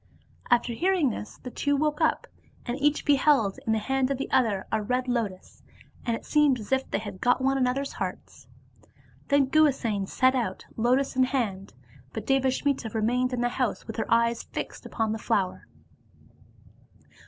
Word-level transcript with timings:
After 0.49 0.73
hearing 0.73 1.11
this, 1.11 1.37
the 1.37 1.51
two 1.51 1.75
woke 1.75 2.01
up, 2.01 2.25
and 2.65 2.75
each 2.81 3.05
beheld 3.05 3.59
in 3.67 3.71
the 3.71 3.77
hand 3.77 4.09
of 4.09 4.17
the 4.17 4.31
other 4.31 4.65
a 4.71 4.81
red 4.81 5.07
lotus, 5.07 5.61
and 6.07 6.15
it 6.15 6.25
seemed 6.25 6.59
as 6.59 6.71
if 6.71 6.89
they 6.89 6.97
had 6.97 7.21
got 7.21 7.39
one 7.39 7.55
another's 7.55 7.93
hearts. 7.93 8.47
Then 9.27 9.45
Guhasena 9.45 10.07
set 10.07 10.33
out, 10.33 10.65
lotus 10.75 11.15
in 11.15 11.25
hand, 11.25 11.75
but 12.13 12.25
Devasmita 12.25 12.91
remained 12.95 13.31
in 13.31 13.41
the 13.41 13.49
house 13.49 13.85
with 13.85 13.97
her 13.97 14.11
eyes 14.11 14.41
fixed 14.41 14.87
upon 14.87 15.11
her 15.11 15.19
flower. 15.19 15.67